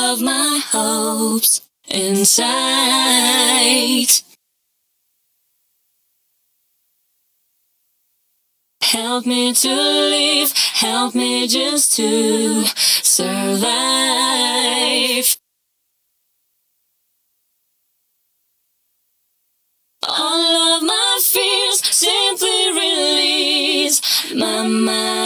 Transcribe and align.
of 0.00 0.20
my 0.22 0.60
hopes 0.72 1.60
inside. 1.88 2.50
Help 8.80 9.26
me 9.26 9.52
to 9.52 9.68
live, 9.68 10.52
help 10.56 11.14
me 11.14 11.46
just 11.46 11.96
to 11.96 12.64
survive. 13.16 13.36
All 20.08 20.74
of 20.74 20.82
my 20.82 21.18
fears 21.22 21.78
simply 21.94 22.72
release 22.72 24.00
my 24.34 24.66
mind. 24.66 25.19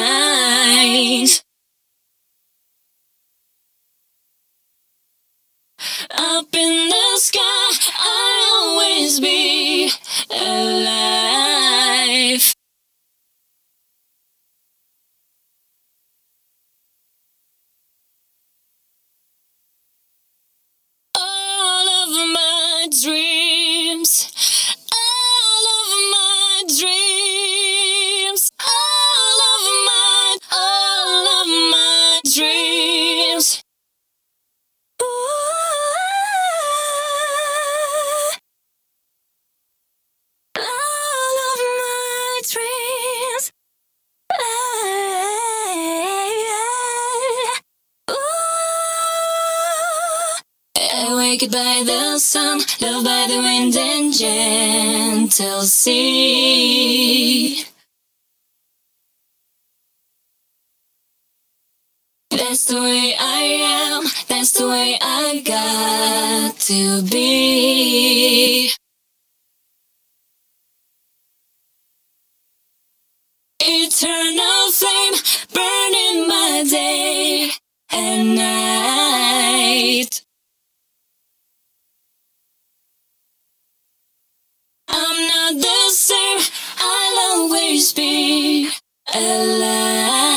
Wake 51.35 51.51
by 51.51 51.83
the 51.85 52.17
sun, 52.21 52.61
loved 52.81 53.05
by 53.05 53.27
the 53.29 53.39
wind 53.39 53.77
and 53.77 54.13
gentle 54.17 55.63
sea. 55.63 56.05
That's 62.31 62.67
the 62.67 62.81
way 62.81 63.17
I 63.19 63.41
am, 63.81 64.05
that's 64.29 64.53
the 64.53 64.69
way 64.69 64.97
I 65.03 65.43
got 65.45 66.57
to 66.69 67.03
be. 67.03 68.71
Eternal 73.59 74.71
flame 74.71 75.15
burning 75.53 76.29
my 76.29 76.65
day 76.71 77.14
Be 87.93 88.71
alive. 89.15 90.34